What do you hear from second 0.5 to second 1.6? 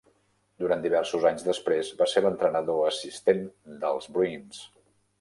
Durant diversos anys